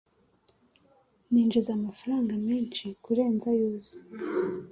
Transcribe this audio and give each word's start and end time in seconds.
Ninjiza 1.31 1.69
amafaranga 1.77 2.33
menshi 2.47 2.85
kurenza 3.03 3.45
ayo 3.53 3.65
uzi. 3.73 3.97